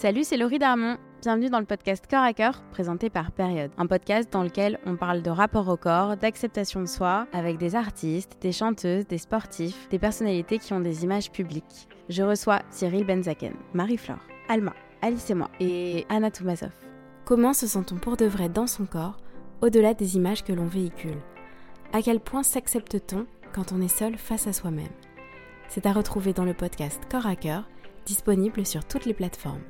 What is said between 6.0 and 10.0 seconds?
d'acceptation de soi, avec des artistes, des chanteuses, des sportifs, des